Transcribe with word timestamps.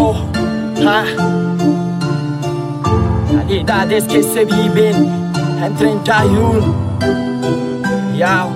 vida. 0.00 1.04
Realidades 3.32 4.04
que 4.04 4.22
se 4.22 4.44
viven 4.44 5.32
en 5.62 5.74
31. 5.76 6.74
Yao. 8.16 8.50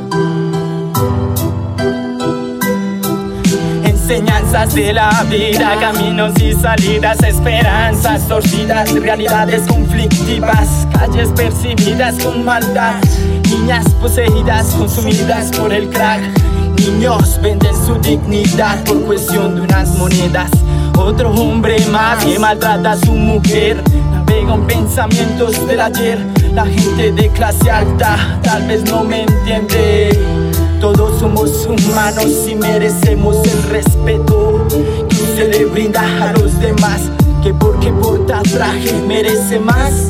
Enseñanzas 3.84 4.74
de 4.74 4.92
la 4.92 5.24
vida, 5.24 5.76
caminos 5.80 6.32
y 6.40 6.52
salidas, 6.52 7.22
esperanzas 7.22 8.28
torcidas, 8.28 8.92
realidades 8.92 9.66
conflictivas, 9.66 10.86
calles 10.92 11.30
percibidas 11.30 12.22
con 12.22 12.44
maldad, 12.44 12.96
niñas 13.50 13.88
poseídas, 14.00 14.66
consumidas 14.74 15.50
por 15.56 15.72
el 15.72 15.88
crack. 15.90 16.22
Niños 16.78 17.40
venden 17.40 17.74
su 17.86 17.94
dignidad 17.96 18.84
por 18.84 19.00
cuestión 19.04 19.54
de 19.54 19.62
unas 19.62 19.96
monedas. 19.96 20.50
Otro 20.96 21.30
hombre 21.30 21.76
más 21.90 22.24
que 22.24 22.38
maltrata 22.38 22.92
a 22.92 22.96
su 22.96 23.12
mujer. 23.12 23.82
Navega 24.12 24.54
en 24.54 24.66
pensamientos 24.66 25.66
del 25.66 25.80
ayer. 25.80 26.26
La 26.52 26.64
gente 26.64 27.12
de 27.12 27.28
clase 27.30 27.70
alta 27.70 28.38
tal 28.42 28.66
vez 28.66 28.84
no 28.84 29.04
me 29.04 29.22
entiende. 29.22 30.18
Todos 30.80 31.18
somos 31.18 31.66
humanos 31.66 32.46
y 32.48 32.54
merecemos 32.54 33.36
el 33.44 33.62
respeto 33.70 34.66
que 35.08 35.16
se 35.36 35.48
le 35.48 35.64
brinda 35.66 36.02
a 36.22 36.32
los 36.32 36.58
demás. 36.60 37.00
Que 37.42 37.52
porque 37.52 37.92
porta 37.92 38.42
traje 38.42 38.92
merece 39.06 39.58
más. 39.58 40.08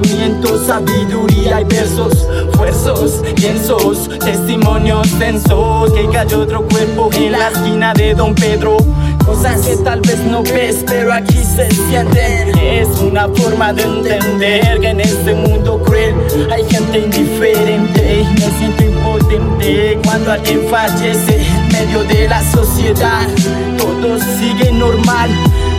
Pensamientos, 0.00 0.66
sabiduría 0.66 1.60
y 1.60 1.64
versos, 1.64 2.26
fuerzos, 2.54 3.20
lienzos, 3.36 4.08
testimonios 4.18 5.18
densos. 5.18 5.92
Que 5.92 6.08
cayó 6.08 6.40
otro 6.40 6.62
cuerpo 6.62 7.10
en 7.16 7.32
la 7.32 7.48
esquina 7.48 7.92
de 7.92 8.14
Don 8.14 8.34
Pedro. 8.34 8.78
Cosas 9.26 9.60
que 9.60 9.76
tal 9.76 10.00
vez 10.00 10.18
no 10.20 10.42
ves, 10.42 10.84
pero 10.86 11.12
aquí 11.12 11.36
se 11.36 11.70
sienten. 11.70 12.58
Es 12.58 12.88
una 13.00 13.28
forma 13.28 13.72
de 13.72 13.82
entender 13.82 14.80
que 14.80 14.88
en 14.88 15.00
este 15.00 15.34
mundo 15.34 15.82
cruel 15.82 16.14
hay 16.50 16.64
gente 16.64 17.00
indiferente. 17.00 18.26
Me 18.34 18.58
siento 18.58 18.84
impotente 18.84 19.98
cuando 20.04 20.32
alguien 20.32 20.62
fallece 20.70 21.42
en 21.42 21.68
medio 21.68 22.02
de 22.04 22.28
la 22.28 22.42
sociedad. 22.50 23.28
Todo 23.76 24.18
sigue 24.38 24.72
normal, 24.72 25.30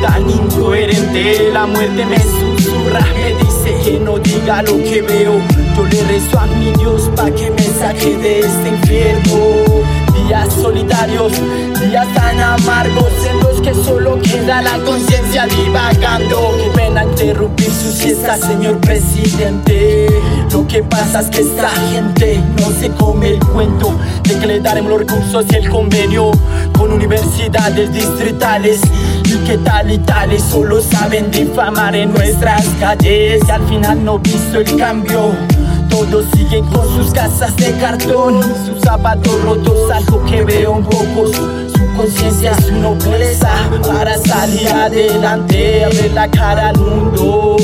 tan 0.01 0.29
incoherente. 0.29 1.49
La 1.51 1.65
muerte 1.65 2.05
me 2.05 2.19
susurra, 2.19 2.99
me 3.15 3.33
dice 3.43 3.50
que 3.83 3.99
no 3.99 4.17
diga 4.19 4.61
lo 4.63 4.77
que 4.77 5.01
veo. 5.01 5.39
Yo 5.75 5.85
le 5.85 6.03
rezo 6.03 6.39
a 6.39 6.45
mi 6.45 6.71
Dios 6.73 7.09
pa' 7.15 7.31
que 7.31 7.49
me 7.49 7.63
saque 7.63 8.17
de 8.17 8.39
este 8.39 8.69
infierno. 8.69 9.37
Días 10.27 10.53
solitarios, 10.53 11.33
días 11.81 12.07
tan 12.13 12.39
amargos 12.39 13.11
en 13.29 13.39
los 13.39 13.61
que 13.61 13.73
solo 13.73 14.19
queda 14.21 14.61
la 14.61 14.77
conciencia 14.79 15.45
divagando. 15.45 16.55
Qué 16.57 16.69
pena 16.75 17.03
interrumpir 17.03 17.69
su 17.69 17.91
siesta, 17.91 18.37
señor 18.37 18.77
presidente. 18.79 20.07
Lo 20.51 20.67
que 20.67 20.83
pasa 20.83 21.21
es 21.21 21.27
que 21.27 21.41
esta 21.41 21.69
gente 21.91 22.41
no 22.59 22.71
se 22.79 22.89
come 22.91 23.29
el 23.29 23.39
cuento 23.39 23.93
de 24.23 24.37
que 24.37 24.47
le 24.47 24.59
daremos 24.59 24.91
los 24.91 24.99
recursos 24.99 25.45
y 25.51 25.55
el 25.55 25.69
convenio 25.69 26.31
con 26.77 26.91
universidades 26.91 27.91
distritales. 27.93 28.81
Y 29.31 29.37
que 29.45 29.57
tal 29.59 29.89
y 29.89 29.97
tales 29.99 30.43
solo 30.43 30.81
saben 30.81 31.31
difamar 31.31 31.95
en 31.95 32.11
nuestras 32.11 32.65
calles. 32.81 33.41
Y 33.47 33.51
al 33.51 33.65
final 33.65 34.03
no 34.03 34.19
visto 34.19 34.59
el 34.59 34.75
cambio. 34.75 35.31
Todos 35.89 36.25
siguen 36.35 36.65
con 36.65 36.85
sus 36.95 37.11
casas 37.13 37.55
de 37.55 37.71
cartón, 37.77 38.41
sus 38.65 38.81
zapatos 38.81 39.41
rotos, 39.41 39.89
algo 39.89 40.21
que 40.25 40.43
veo 40.43 40.73
un 40.73 40.83
poco. 40.83 41.27
Su, 41.27 41.71
conciencia 41.95 42.51
es 42.51 42.65
su 42.65 42.75
nobleza 42.75 43.51
para 43.85 44.17
salir 44.17 44.67
adelante, 44.67 45.85
abrir 45.85 46.11
la 46.11 46.29
cara 46.29 46.69
al 46.69 46.77
mundo. 46.77 47.55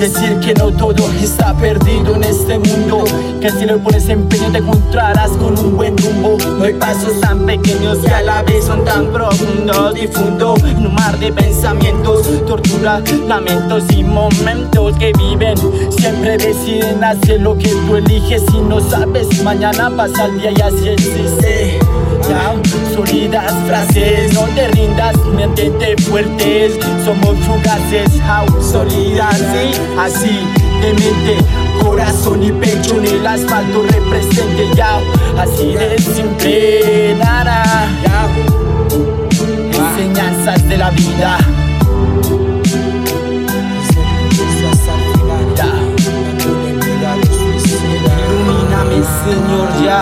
Decir 0.00 0.38
que 0.40 0.54
no 0.54 0.70
todo 0.70 1.10
está 1.20 1.54
perdido 1.54 2.14
en 2.14 2.23
este 2.44 2.58
mundo. 2.58 3.04
Que 3.40 3.50
si 3.50 3.64
le 3.64 3.76
pones 3.78 4.08
empeño 4.08 4.50
te 4.52 4.58
encontrarás 4.58 5.30
con 5.30 5.58
un 5.58 5.76
buen 5.76 5.96
rumbo. 5.96 6.36
No 6.58 6.64
hay 6.64 6.74
pasos 6.74 7.20
tan 7.20 7.46
pequeños 7.46 7.98
que 7.98 8.12
a 8.12 8.22
la 8.22 8.42
vez 8.42 8.64
son 8.64 8.84
tan 8.84 9.06
profundos. 9.12 9.94
Difundo 9.94 10.54
en 10.64 10.86
un 10.86 10.94
mar 10.94 11.18
de 11.18 11.32
pensamientos, 11.32 12.26
tortura, 12.46 13.02
lamentos 13.26 13.84
y 13.90 14.02
momentos 14.02 14.96
que 14.98 15.12
viven. 15.18 15.56
Siempre 15.90 16.36
deciden 16.36 17.02
hacer 17.02 17.40
lo 17.40 17.56
que 17.56 17.68
tú 17.68 17.96
eliges 17.96 18.42
y 18.52 18.58
no 18.60 18.80
sabes. 18.80 19.42
Mañana 19.42 19.90
pasa 19.96 20.26
el 20.26 20.40
día 20.40 20.52
y 20.56 20.60
así 20.60 20.88
existe. 20.88 21.78
Ya, 22.28 22.54
sólidas 22.94 23.52
frases, 23.66 24.32
no 24.32 24.42
te 24.54 24.68
rindas, 24.68 25.14
mantente 25.34 25.94
fuertes, 26.04 26.72
somos 27.04 27.36
fugaces, 27.44 28.08
how, 28.22 28.62
sólidas, 28.62 29.36
sí, 29.36 29.78
así, 29.98 30.40
de 30.80 30.94
mente, 30.94 31.63
corazón 31.84 32.42
y 32.42 32.50
pecho 32.52 32.96
en 32.96 33.06
el 33.06 33.26
asfalto 33.26 33.82
represente, 33.82 34.70
ya, 34.74 35.00
así 35.38 35.74
de 35.74 35.98
simple, 35.98 37.14
nada, 37.18 37.62
ya, 38.02 38.28
enseñanzas 39.78 40.68
de 40.68 40.78
la 40.78 40.90
vida. 40.90 41.38
Ya. 45.56 45.66
Ilumíname, 48.30 48.98
Señor, 49.24 49.68
ya. 49.84 50.00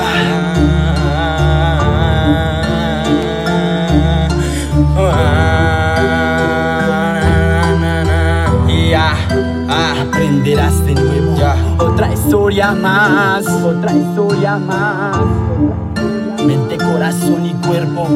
Ya, 8.91 9.17
aprenderás 10.03 10.85
de 10.85 10.95
nuevo. 10.95 11.62
Otra 11.83 12.13
historia 12.13 12.71
más, 12.71 13.45
otra 13.49 13.93
historia 13.93 14.57
más. 14.57 15.19
Mente, 16.47 16.79
corazón 16.79 17.45
y 17.45 17.55
cuerpo. 17.55 18.07